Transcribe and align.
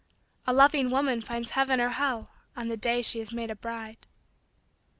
A 0.47 0.51
loving 0.51 0.89
woman 0.89 1.21
finds 1.21 1.51
heaven 1.51 1.79
or 1.79 1.89
hell 1.89 2.31
On 2.57 2.69
the 2.69 2.75
day 2.75 3.03
she 3.03 3.19
is 3.19 3.31
made 3.33 3.51
a 3.51 3.55
bride. 3.55 4.07